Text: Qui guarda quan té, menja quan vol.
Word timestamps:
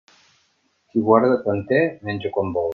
Qui 0.93 1.03
guarda 1.11 1.37
quan 1.45 1.63
té, 1.73 1.85
menja 2.09 2.37
quan 2.39 2.55
vol. 2.59 2.69